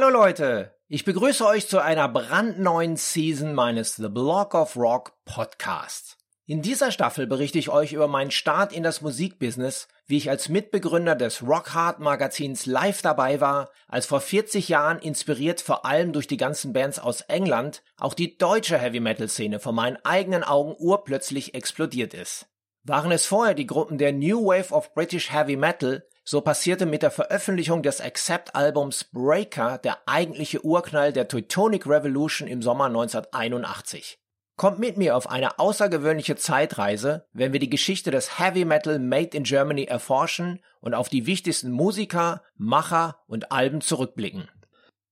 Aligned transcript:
Hallo 0.00 0.18
Leute, 0.18 0.74
ich 0.88 1.04
begrüße 1.04 1.44
euch 1.44 1.68
zu 1.68 1.78
einer 1.78 2.08
brandneuen 2.08 2.96
Season 2.96 3.52
meines 3.52 3.96
The 3.96 4.08
Block 4.08 4.54
of 4.54 4.74
Rock 4.74 5.12
Podcasts. 5.26 6.16
In 6.46 6.62
dieser 6.62 6.90
Staffel 6.90 7.26
berichte 7.26 7.58
ich 7.58 7.68
euch 7.68 7.92
über 7.92 8.08
meinen 8.08 8.30
Start 8.30 8.72
in 8.72 8.82
das 8.82 9.02
Musikbusiness, 9.02 9.88
wie 10.06 10.16
ich 10.16 10.30
als 10.30 10.48
Mitbegründer 10.48 11.16
des 11.16 11.42
Rock 11.42 11.74
Hard 11.74 12.00
Magazins 12.00 12.64
live 12.64 13.02
dabei 13.02 13.42
war, 13.42 13.68
als 13.88 14.06
vor 14.06 14.22
40 14.22 14.70
Jahren 14.70 15.00
inspiriert 15.00 15.60
vor 15.60 15.84
allem 15.84 16.14
durch 16.14 16.26
die 16.26 16.38
ganzen 16.38 16.72
Bands 16.72 16.98
aus 16.98 17.20
England 17.20 17.82
auch 17.98 18.14
die 18.14 18.38
deutsche 18.38 18.78
Heavy 18.78 19.00
Metal 19.00 19.28
Szene 19.28 19.60
vor 19.60 19.72
meinen 19.72 19.98
eigenen 20.02 20.44
Augen 20.44 20.74
urplötzlich 20.78 21.52
explodiert 21.52 22.14
ist. 22.14 22.46
Waren 22.84 23.12
es 23.12 23.26
vorher 23.26 23.54
die 23.54 23.66
Gruppen 23.66 23.98
der 23.98 24.14
New 24.14 24.46
Wave 24.46 24.72
of 24.72 24.94
British 24.94 25.30
Heavy 25.30 25.56
Metal, 25.56 26.08
so 26.24 26.40
passierte 26.40 26.86
mit 26.86 27.02
der 27.02 27.10
Veröffentlichung 27.10 27.82
des 27.82 28.00
Accept-Albums 28.00 29.04
Breaker 29.04 29.78
der 29.78 29.98
eigentliche 30.06 30.64
Urknall 30.64 31.12
der 31.12 31.28
Teutonic 31.28 31.86
Revolution 31.86 32.46
im 32.48 32.62
Sommer 32.62 32.86
1981. 32.86 34.18
Kommt 34.56 34.78
mit 34.78 34.98
mir 34.98 35.16
auf 35.16 35.30
eine 35.30 35.58
außergewöhnliche 35.58 36.36
Zeitreise, 36.36 37.26
wenn 37.32 37.54
wir 37.54 37.60
die 37.60 37.70
Geschichte 37.70 38.10
des 38.10 38.38
Heavy 38.38 38.66
Metal 38.66 38.98
Made 38.98 39.36
in 39.36 39.44
Germany 39.44 39.84
erforschen 39.84 40.60
und 40.80 40.92
auf 40.92 41.08
die 41.08 41.24
wichtigsten 41.24 41.70
Musiker, 41.70 42.42
Macher 42.56 43.20
und 43.26 43.52
Alben 43.52 43.80
zurückblicken. 43.80 44.48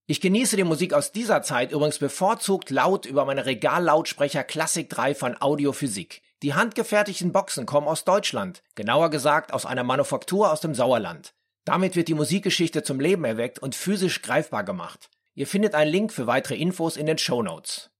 Ich 0.06 0.20
genieße 0.20 0.56
die 0.56 0.64
Musik 0.64 0.94
aus 0.94 1.12
dieser 1.12 1.42
Zeit 1.42 1.72
übrigens 1.72 1.98
bevorzugt 1.98 2.70
laut 2.70 3.06
über 3.06 3.24
meine 3.24 3.46
Regallautsprecher 3.46 4.44
Classic 4.44 4.88
3 4.88 5.14
von 5.14 5.40
Audiophysik. 5.40 6.22
Die 6.44 6.54
handgefertigten 6.54 7.32
Boxen 7.32 7.66
kommen 7.66 7.88
aus 7.88 8.04
Deutschland, 8.04 8.62
genauer 8.76 9.10
gesagt 9.10 9.52
aus 9.52 9.66
einer 9.66 9.82
Manufaktur 9.82 10.52
aus 10.52 10.60
dem 10.60 10.72
Sauerland. 10.72 11.34
Damit 11.64 11.96
wird 11.96 12.06
die 12.06 12.14
Musikgeschichte 12.14 12.84
zum 12.84 13.00
Leben 13.00 13.24
erweckt 13.24 13.58
und 13.58 13.74
physisch 13.74 14.22
greifbar 14.22 14.62
gemacht. 14.62 15.10
Ihr 15.34 15.48
findet 15.48 15.74
einen 15.74 15.90
Link 15.90 16.12
für 16.12 16.28
weitere 16.28 16.54
Infos 16.54 16.96
in 16.96 17.06
den 17.06 17.18
Show 17.18 17.42
Notes. 17.42 17.90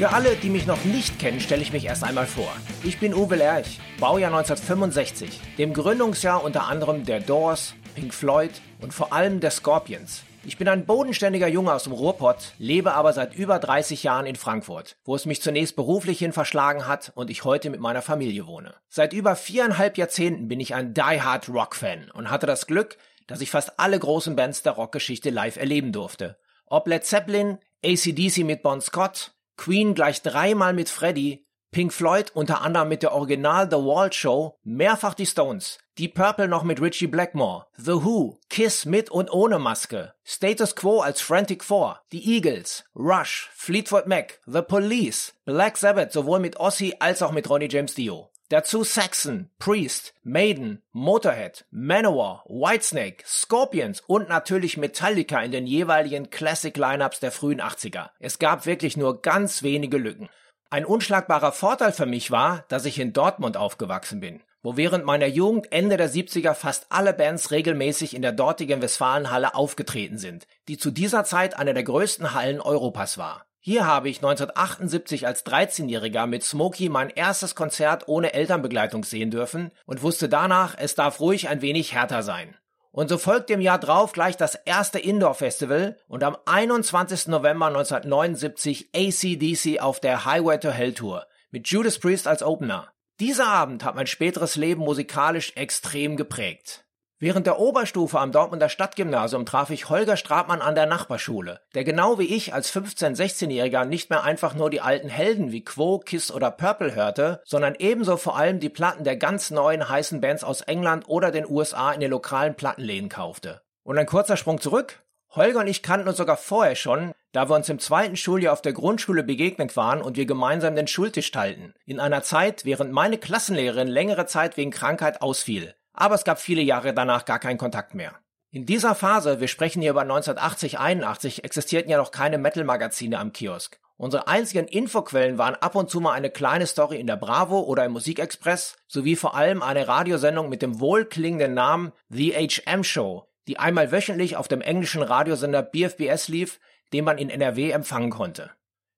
Für 0.00 0.14
alle, 0.14 0.34
die 0.34 0.48
mich 0.48 0.66
noch 0.66 0.82
nicht 0.86 1.18
kennen, 1.18 1.40
stelle 1.40 1.60
ich 1.60 1.74
mich 1.74 1.84
erst 1.84 2.04
einmal 2.04 2.26
vor. 2.26 2.50
Ich 2.84 2.98
bin 2.98 3.12
Uwe 3.12 3.36
Lerch, 3.36 3.80
Baujahr 3.98 4.34
1965, 4.34 5.38
dem 5.58 5.74
Gründungsjahr 5.74 6.42
unter 6.42 6.68
anderem 6.68 7.04
der 7.04 7.20
Doors, 7.20 7.74
Pink 7.94 8.14
Floyd 8.14 8.50
und 8.80 8.94
vor 8.94 9.12
allem 9.12 9.40
der 9.40 9.50
Scorpions. 9.50 10.22
Ich 10.42 10.56
bin 10.56 10.68
ein 10.68 10.86
bodenständiger 10.86 11.48
Junge 11.48 11.74
aus 11.74 11.84
dem 11.84 11.92
Ruhrpott, 11.92 12.54
lebe 12.56 12.94
aber 12.94 13.12
seit 13.12 13.34
über 13.34 13.58
30 13.58 14.02
Jahren 14.02 14.24
in 14.24 14.36
Frankfurt, 14.36 14.96
wo 15.04 15.14
es 15.14 15.26
mich 15.26 15.42
zunächst 15.42 15.76
beruflich 15.76 16.18
hin 16.18 16.32
verschlagen 16.32 16.88
hat 16.88 17.12
und 17.14 17.28
ich 17.28 17.44
heute 17.44 17.68
mit 17.68 17.80
meiner 17.80 18.00
Familie 18.00 18.46
wohne. 18.46 18.72
Seit 18.88 19.12
über 19.12 19.36
viereinhalb 19.36 19.98
Jahrzehnten 19.98 20.48
bin 20.48 20.60
ich 20.60 20.74
ein 20.74 20.94
Die-Hard 20.94 21.50
Rock-Fan 21.50 22.10
und 22.10 22.30
hatte 22.30 22.46
das 22.46 22.66
Glück, 22.66 22.96
dass 23.26 23.42
ich 23.42 23.50
fast 23.50 23.78
alle 23.78 23.98
großen 23.98 24.34
Bands 24.34 24.62
der 24.62 24.72
Rockgeschichte 24.72 25.28
live 25.28 25.58
erleben 25.58 25.92
durfte. 25.92 26.38
Ob 26.64 26.88
Led 26.88 27.04
Zeppelin, 27.04 27.58
ACDC 27.84 28.44
mit 28.44 28.62
Bon 28.62 28.80
Scott, 28.80 29.32
Queen 29.60 29.94
gleich 29.94 30.22
dreimal 30.22 30.72
mit 30.72 30.88
Freddy, 30.88 31.44
Pink 31.70 31.92
Floyd 31.92 32.30
unter 32.32 32.62
anderem 32.62 32.88
mit 32.88 33.02
der 33.02 33.12
Original 33.12 33.68
The 33.70 33.76
Wall 33.76 34.10
Show, 34.10 34.56
mehrfach 34.62 35.12
die 35.12 35.26
Stones, 35.26 35.76
Deep 35.98 36.14
Purple 36.14 36.48
noch 36.48 36.62
mit 36.62 36.80
Richie 36.80 37.08
Blackmore, 37.08 37.66
The 37.76 38.02
Who, 38.02 38.38
Kiss 38.48 38.86
mit 38.86 39.10
und 39.10 39.30
ohne 39.30 39.58
Maske, 39.58 40.14
Status 40.24 40.74
Quo 40.74 41.00
als 41.00 41.20
Frantic 41.20 41.62
Four, 41.62 42.00
die 42.10 42.36
Eagles, 42.36 42.84
Rush, 42.96 43.50
Fleetwood 43.52 44.06
Mac, 44.06 44.40
The 44.46 44.62
Police, 44.62 45.34
Black 45.44 45.76
Sabbath 45.76 46.10
sowohl 46.10 46.40
mit 46.40 46.58
Ozzy 46.58 46.94
als 46.98 47.20
auch 47.20 47.32
mit 47.32 47.50
Ronnie 47.50 47.68
James 47.70 47.92
Dio. 47.94 48.29
Dazu 48.50 48.82
Saxon, 48.82 49.48
Priest, 49.60 50.12
Maiden, 50.24 50.82
Motorhead, 50.90 51.66
Manowar, 51.70 52.42
Whitesnake, 52.48 53.22
Scorpions 53.24 54.00
und 54.08 54.28
natürlich 54.28 54.76
Metallica 54.76 55.40
in 55.40 55.52
den 55.52 55.68
jeweiligen 55.68 56.30
Classic-Lineups 56.30 57.20
der 57.20 57.30
frühen 57.30 57.60
80er. 57.60 58.10
Es 58.18 58.40
gab 58.40 58.66
wirklich 58.66 58.96
nur 58.96 59.22
ganz 59.22 59.62
wenige 59.62 59.98
Lücken. 59.98 60.28
Ein 60.68 60.84
unschlagbarer 60.84 61.52
Vorteil 61.52 61.92
für 61.92 62.06
mich 62.06 62.32
war, 62.32 62.64
dass 62.66 62.86
ich 62.86 62.98
in 62.98 63.12
Dortmund 63.12 63.56
aufgewachsen 63.56 64.18
bin, 64.18 64.42
wo 64.64 64.76
während 64.76 65.04
meiner 65.04 65.28
Jugend 65.28 65.70
Ende 65.70 65.96
der 65.96 66.10
70er 66.10 66.54
fast 66.54 66.86
alle 66.88 67.12
Bands 67.12 67.52
regelmäßig 67.52 68.16
in 68.16 68.22
der 68.22 68.32
dortigen 68.32 68.82
Westfalenhalle 68.82 69.54
aufgetreten 69.54 70.18
sind, 70.18 70.48
die 70.66 70.76
zu 70.76 70.90
dieser 70.90 71.22
Zeit 71.22 71.56
eine 71.56 71.72
der 71.72 71.84
größten 71.84 72.34
Hallen 72.34 72.60
Europas 72.60 73.16
war. 73.16 73.46
Hier 73.62 73.86
habe 73.86 74.08
ich 74.08 74.16
1978 74.18 75.26
als 75.26 75.44
13-Jähriger 75.44 76.26
mit 76.26 76.42
Smokey 76.42 76.88
mein 76.88 77.10
erstes 77.10 77.54
Konzert 77.54 78.08
ohne 78.08 78.32
Elternbegleitung 78.32 79.04
sehen 79.04 79.30
dürfen 79.30 79.70
und 79.84 80.02
wusste 80.02 80.30
danach, 80.30 80.74
es 80.78 80.94
darf 80.94 81.20
ruhig 81.20 81.50
ein 81.50 81.60
wenig 81.60 81.92
härter 81.92 82.22
sein. 82.22 82.56
Und 82.90 83.10
so 83.10 83.18
folgte 83.18 83.52
im 83.52 83.60
Jahr 83.60 83.78
drauf 83.78 84.12
gleich 84.12 84.38
das 84.38 84.54
erste 84.54 84.98
Indoor-Festival 84.98 85.98
und 86.08 86.24
am 86.24 86.38
21. 86.46 87.26
November 87.26 87.66
1979 87.66 88.90
ACDC 88.94 89.82
auf 89.82 90.00
der 90.00 90.24
Highway 90.24 90.58
to 90.58 90.70
Hell 90.70 90.94
Tour 90.94 91.26
mit 91.50 91.68
Judas 91.68 91.98
Priest 91.98 92.26
als 92.26 92.42
Opener. 92.42 92.90
Dieser 93.20 93.48
Abend 93.48 93.84
hat 93.84 93.94
mein 93.94 94.06
späteres 94.06 94.56
Leben 94.56 94.80
musikalisch 94.80 95.52
extrem 95.54 96.16
geprägt. 96.16 96.86
Während 97.22 97.46
der 97.46 97.58
Oberstufe 97.58 98.18
am 98.18 98.32
Dortmunder 98.32 98.70
Stadtgymnasium 98.70 99.44
traf 99.44 99.68
ich 99.68 99.90
Holger 99.90 100.16
Strabmann 100.16 100.62
an 100.62 100.74
der 100.74 100.86
Nachbarschule, 100.86 101.60
der 101.74 101.84
genau 101.84 102.18
wie 102.18 102.34
ich 102.34 102.54
als 102.54 102.74
15-, 102.74 103.14
16-Jähriger 103.14 103.84
nicht 103.84 104.08
mehr 104.08 104.24
einfach 104.24 104.54
nur 104.54 104.70
die 104.70 104.80
alten 104.80 105.10
Helden 105.10 105.52
wie 105.52 105.62
Quo, 105.62 105.98
Kiss 105.98 106.32
oder 106.32 106.50
Purple 106.50 106.94
hörte, 106.94 107.42
sondern 107.44 107.74
ebenso 107.78 108.16
vor 108.16 108.38
allem 108.38 108.58
die 108.58 108.70
Platten 108.70 109.04
der 109.04 109.18
ganz 109.18 109.50
neuen 109.50 109.86
heißen 109.86 110.22
Bands 110.22 110.44
aus 110.44 110.62
England 110.62 111.10
oder 111.10 111.30
den 111.30 111.44
USA 111.46 111.92
in 111.92 112.00
den 112.00 112.10
lokalen 112.10 112.54
Plattenläden 112.54 113.10
kaufte. 113.10 113.60
Und 113.82 113.98
ein 113.98 114.06
kurzer 114.06 114.38
Sprung 114.38 114.58
zurück. 114.58 115.02
Holger 115.28 115.60
und 115.60 115.66
ich 115.66 115.82
kannten 115.82 116.08
uns 116.08 116.16
sogar 116.16 116.38
vorher 116.38 116.74
schon, 116.74 117.12
da 117.32 117.50
wir 117.50 117.54
uns 117.54 117.68
im 117.68 117.80
zweiten 117.80 118.16
Schuljahr 118.16 118.54
auf 118.54 118.62
der 118.62 118.72
Grundschule 118.72 119.24
begegnet 119.24 119.76
waren 119.76 120.00
und 120.00 120.16
wir 120.16 120.24
gemeinsam 120.24 120.74
den 120.74 120.86
Schultisch 120.86 121.30
teilten. 121.30 121.74
In 121.84 122.00
einer 122.00 122.22
Zeit, 122.22 122.64
während 122.64 122.92
meine 122.92 123.18
Klassenlehrerin 123.18 123.88
längere 123.88 124.24
Zeit 124.24 124.56
wegen 124.56 124.70
Krankheit 124.70 125.20
ausfiel 125.20 125.74
aber 125.92 126.14
es 126.14 126.24
gab 126.24 126.40
viele 126.40 126.62
Jahre 126.62 126.94
danach 126.94 127.24
gar 127.24 127.38
keinen 127.38 127.58
Kontakt 127.58 127.94
mehr. 127.94 128.18
In 128.52 128.66
dieser 128.66 128.94
Phase, 128.94 129.40
wir 129.40 129.48
sprechen 129.48 129.80
hier 129.80 129.92
über 129.92 130.00
1980, 130.00 130.78
81, 130.78 131.44
existierten 131.44 131.90
ja 131.90 131.98
noch 131.98 132.10
keine 132.10 132.36
Metal-Magazine 132.36 133.18
am 133.18 133.32
Kiosk. 133.32 133.78
Unsere 133.96 134.28
einzigen 134.28 134.66
Infoquellen 134.66 135.38
waren 135.38 135.54
ab 135.56 135.74
und 135.74 135.90
zu 135.90 136.00
mal 136.00 136.12
eine 136.12 136.30
kleine 136.30 136.66
Story 136.66 136.98
in 136.98 137.06
der 137.06 137.16
Bravo 137.16 137.60
oder 137.60 137.84
im 137.84 137.92
Musikexpress, 137.92 138.76
sowie 138.88 139.14
vor 139.14 139.36
allem 139.36 139.62
eine 139.62 139.86
Radiosendung 139.86 140.48
mit 140.48 140.62
dem 140.62 140.80
wohlklingenden 140.80 141.54
Namen 141.54 141.92
The 142.08 142.32
HM 142.32 142.82
Show, 142.82 143.28
die 143.46 143.58
einmal 143.58 143.92
wöchentlich 143.92 144.36
auf 144.36 144.48
dem 144.48 144.62
englischen 144.62 145.02
Radiosender 145.02 145.62
BFBS 145.62 146.28
lief, 146.28 146.60
den 146.92 147.04
man 147.04 147.18
in 147.18 147.30
NRW 147.30 147.70
empfangen 147.70 148.10
konnte. 148.10 148.50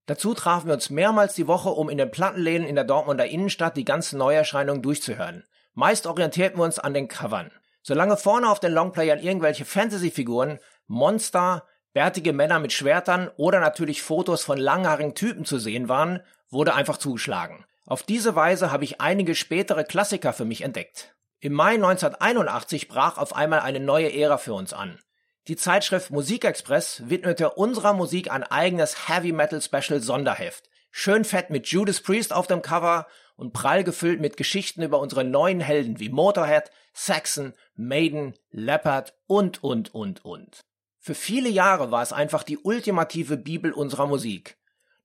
Dazu 0.06 0.34
trafen 0.34 0.68
wir 0.68 0.74
uns 0.74 0.88
mehrmals 0.88 1.34
die 1.34 1.46
Woche, 1.46 1.70
um 1.70 1.90
in 1.90 1.98
den 1.98 2.10
Plattenläden 2.10 2.66
in 2.66 2.74
der 2.74 2.84
Dortmunder 2.84 3.26
Innenstadt 3.26 3.76
die 3.76 3.84
ganzen 3.84 4.18
Neuerscheinungen 4.18 4.82
durchzuhören. 4.82 5.44
Meist 5.74 6.06
orientierten 6.06 6.58
wir 6.58 6.64
uns 6.64 6.78
an 6.78 6.94
den 6.94 7.08
Covern. 7.08 7.50
Solange 7.82 8.16
vorne 8.16 8.50
auf 8.50 8.60
den 8.60 8.72
Longplayern 8.72 9.18
irgendwelche 9.18 9.64
Fantasy-Figuren, 9.64 10.58
Monster, 10.86 11.66
bärtige 11.92 12.32
Männer 12.32 12.58
mit 12.58 12.72
Schwertern 12.72 13.30
oder 13.36 13.60
natürlich 13.60 14.02
Fotos 14.02 14.44
von 14.44 14.58
langhaarigen 14.58 15.14
Typen 15.14 15.44
zu 15.44 15.58
sehen 15.58 15.88
waren, 15.88 16.20
wurde 16.50 16.74
einfach 16.74 16.98
zugeschlagen. 16.98 17.64
Auf 17.86 18.02
diese 18.02 18.36
Weise 18.36 18.70
habe 18.70 18.84
ich 18.84 19.00
einige 19.00 19.34
spätere 19.34 19.84
Klassiker 19.84 20.32
für 20.32 20.44
mich 20.44 20.62
entdeckt. 20.62 21.14
Im 21.40 21.54
Mai 21.54 21.74
1981 21.74 22.86
brach 22.86 23.18
auf 23.18 23.34
einmal 23.34 23.60
eine 23.60 23.80
neue 23.80 24.12
Ära 24.12 24.38
für 24.38 24.54
uns 24.54 24.72
an. 24.72 24.98
Die 25.48 25.56
Zeitschrift 25.56 26.10
Musikexpress 26.10 27.02
widmete 27.06 27.50
unserer 27.50 27.94
Musik 27.94 28.30
ein 28.30 28.44
eigenes 28.44 29.08
Heavy 29.08 29.32
Metal 29.32 29.60
Special 29.60 30.00
Sonderheft. 30.00 30.70
Schön 30.92 31.24
fett 31.24 31.50
mit 31.50 31.66
Judas 31.66 32.00
Priest 32.00 32.32
auf 32.32 32.46
dem 32.46 32.62
Cover 32.62 33.08
und 33.42 33.52
prall 33.52 33.82
gefüllt 33.82 34.20
mit 34.20 34.36
Geschichten 34.36 34.82
über 34.82 35.00
unsere 35.00 35.24
neuen 35.24 35.58
Helden 35.58 35.98
wie 35.98 36.10
Motorhead, 36.10 36.70
Saxon, 36.92 37.54
Maiden, 37.74 38.34
Leopard 38.52 39.14
und, 39.26 39.64
und, 39.64 39.92
und, 39.92 40.24
und. 40.24 40.60
Für 41.00 41.16
viele 41.16 41.48
Jahre 41.48 41.90
war 41.90 42.02
es 42.02 42.12
einfach 42.12 42.44
die 42.44 42.58
ultimative 42.58 43.36
Bibel 43.36 43.72
unserer 43.72 44.06
Musik. 44.06 44.56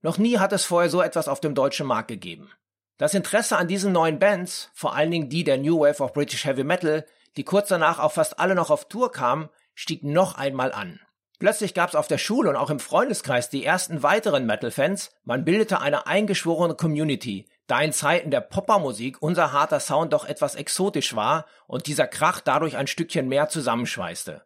Noch 0.02 0.18
nie 0.18 0.38
hat 0.38 0.52
es 0.52 0.64
vorher 0.64 0.88
so 0.88 1.02
etwas 1.02 1.26
auf 1.26 1.40
dem 1.40 1.56
deutschen 1.56 1.88
Markt 1.88 2.06
gegeben. 2.06 2.52
Das 2.96 3.14
Interesse 3.14 3.56
an 3.56 3.66
diesen 3.66 3.90
neuen 3.90 4.20
Bands, 4.20 4.70
vor 4.72 4.94
allen 4.94 5.10
Dingen 5.10 5.28
die 5.28 5.42
der 5.42 5.58
New 5.58 5.80
Wave 5.80 6.00
of 6.00 6.12
British 6.12 6.44
Heavy 6.44 6.62
Metal, 6.62 7.04
die 7.36 7.42
kurz 7.42 7.68
danach 7.68 7.98
auch 7.98 8.12
fast 8.12 8.38
alle 8.38 8.54
noch 8.54 8.70
auf 8.70 8.88
Tour 8.88 9.10
kamen, 9.10 9.48
stieg 9.74 10.04
noch 10.04 10.36
einmal 10.36 10.70
an. 10.70 11.00
Plötzlich 11.40 11.74
gab's 11.74 11.96
auf 11.96 12.06
der 12.06 12.18
Schule 12.18 12.50
und 12.50 12.56
auch 12.56 12.70
im 12.70 12.78
Freundeskreis 12.78 13.50
die 13.50 13.64
ersten 13.64 14.04
weiteren 14.04 14.46
Metal-Fans. 14.46 15.10
Man 15.24 15.44
bildete 15.44 15.80
eine 15.80 16.06
eingeschworene 16.06 16.76
Community, 16.76 17.48
da 17.68 17.80
in 17.80 17.92
Zeiten 17.92 18.32
der 18.32 18.40
Poppermusik 18.40 19.22
unser 19.22 19.52
harter 19.52 19.78
Sound 19.78 20.12
doch 20.12 20.24
etwas 20.24 20.56
exotisch 20.56 21.14
war 21.14 21.46
und 21.66 21.86
dieser 21.86 22.08
Krach 22.08 22.40
dadurch 22.40 22.76
ein 22.76 22.86
Stückchen 22.86 23.28
mehr 23.28 23.48
zusammenschweißte. 23.48 24.42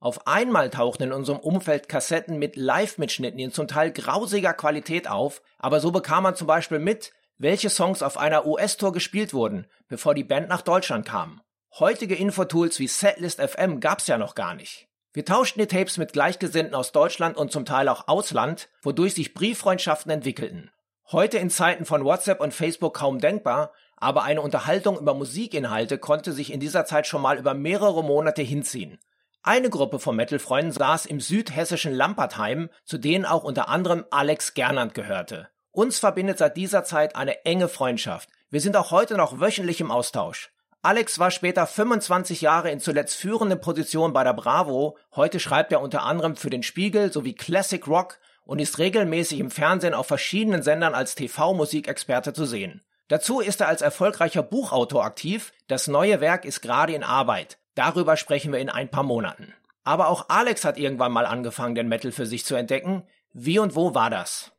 Auf 0.00 0.26
einmal 0.26 0.68
tauchten 0.68 1.04
in 1.04 1.12
unserem 1.12 1.38
Umfeld 1.38 1.88
Kassetten 1.88 2.38
mit 2.38 2.56
Live-Mitschnitten 2.56 3.38
in 3.38 3.52
zum 3.52 3.68
Teil 3.68 3.90
grausiger 3.90 4.52
Qualität 4.52 5.08
auf, 5.08 5.40
aber 5.58 5.80
so 5.80 5.92
bekam 5.92 6.24
man 6.24 6.34
zum 6.34 6.46
Beispiel 6.46 6.80
mit, 6.80 7.12
welche 7.38 7.70
Songs 7.70 8.02
auf 8.02 8.18
einer 8.18 8.44
US-Tour 8.44 8.92
gespielt 8.92 9.32
wurden, 9.32 9.66
bevor 9.88 10.14
die 10.14 10.24
Band 10.24 10.48
nach 10.48 10.62
Deutschland 10.62 11.06
kam. 11.06 11.40
Heutige 11.78 12.16
Infotools 12.16 12.78
wie 12.80 12.88
Setlist 12.88 13.40
FM 13.40 13.80
gab's 13.80 14.06
ja 14.08 14.18
noch 14.18 14.34
gar 14.34 14.54
nicht. 14.54 14.88
Wir 15.12 15.24
tauschten 15.24 15.60
die 15.60 15.68
Tapes 15.68 15.96
mit 15.96 16.12
Gleichgesinnten 16.12 16.74
aus 16.74 16.90
Deutschland 16.90 17.36
und 17.36 17.52
zum 17.52 17.64
Teil 17.64 17.88
auch 17.88 18.08
Ausland, 18.08 18.68
wodurch 18.82 19.14
sich 19.14 19.32
Brieffreundschaften 19.32 20.10
entwickelten. 20.10 20.70
Heute 21.12 21.36
in 21.36 21.50
Zeiten 21.50 21.84
von 21.84 22.02
WhatsApp 22.02 22.40
und 22.40 22.54
Facebook 22.54 22.94
kaum 22.94 23.18
denkbar, 23.18 23.72
aber 23.96 24.22
eine 24.22 24.40
Unterhaltung 24.40 24.98
über 24.98 25.12
Musikinhalte 25.12 25.98
konnte 25.98 26.32
sich 26.32 26.50
in 26.50 26.60
dieser 26.60 26.86
Zeit 26.86 27.06
schon 27.06 27.20
mal 27.20 27.36
über 27.36 27.52
mehrere 27.52 28.02
Monate 28.02 28.40
hinziehen. 28.40 28.98
Eine 29.42 29.68
Gruppe 29.68 29.98
von 29.98 30.16
Metal-Freunden 30.16 30.72
saß 30.72 31.04
im 31.04 31.20
südhessischen 31.20 31.92
Lampertheim, 31.92 32.70
zu 32.86 32.96
denen 32.96 33.26
auch 33.26 33.44
unter 33.44 33.68
anderem 33.68 34.06
Alex 34.10 34.54
Gernand 34.54 34.94
gehörte. 34.94 35.48
Uns 35.72 35.98
verbindet 35.98 36.38
seit 36.38 36.56
dieser 36.56 36.84
Zeit 36.84 37.16
eine 37.16 37.44
enge 37.44 37.68
Freundschaft. 37.68 38.30
Wir 38.48 38.62
sind 38.62 38.74
auch 38.74 38.90
heute 38.90 39.18
noch 39.18 39.40
wöchentlich 39.40 39.82
im 39.82 39.90
Austausch. 39.90 40.52
Alex 40.80 41.18
war 41.18 41.30
später 41.30 41.66
25 41.66 42.40
Jahre 42.40 42.70
in 42.70 42.80
zuletzt 42.80 43.16
führenden 43.16 43.60
Positionen 43.60 44.14
bei 44.14 44.24
der 44.24 44.34
Bravo. 44.34 44.96
Heute 45.14 45.38
schreibt 45.38 45.72
er 45.72 45.82
unter 45.82 46.02
anderem 46.02 46.36
für 46.36 46.50
den 46.50 46.62
Spiegel 46.62 47.12
sowie 47.12 47.34
Classic 47.34 47.86
Rock 47.86 48.18
und 48.44 48.58
ist 48.58 48.78
regelmäßig 48.78 49.40
im 49.40 49.50
Fernsehen 49.50 49.94
auf 49.94 50.06
verschiedenen 50.06 50.62
Sendern 50.62 50.94
als 50.94 51.14
TV-Musikexperte 51.14 52.32
zu 52.32 52.44
sehen. 52.44 52.82
Dazu 53.08 53.40
ist 53.40 53.60
er 53.60 53.68
als 53.68 53.82
erfolgreicher 53.82 54.42
Buchautor 54.42 55.04
aktiv. 55.04 55.52
Das 55.66 55.88
neue 55.88 56.20
Werk 56.20 56.44
ist 56.44 56.62
gerade 56.62 56.94
in 56.94 57.02
Arbeit. 57.02 57.58
Darüber 57.74 58.16
sprechen 58.16 58.52
wir 58.52 58.60
in 58.60 58.70
ein 58.70 58.90
paar 58.90 59.02
Monaten. 59.02 59.52
Aber 59.82 60.08
auch 60.08 60.28
Alex 60.28 60.64
hat 60.64 60.78
irgendwann 60.78 61.12
mal 61.12 61.26
angefangen, 61.26 61.74
den 61.74 61.88
Metal 61.88 62.12
für 62.12 62.26
sich 62.26 62.44
zu 62.44 62.54
entdecken. 62.54 63.02
Wie 63.32 63.58
und 63.58 63.76
wo 63.76 63.94
war 63.94 64.08
das? 64.08 64.52